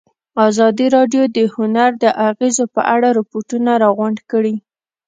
[0.47, 4.55] ازادي راډیو د هنر د اغېزو په اړه ریپوټونه راغونډ کړي.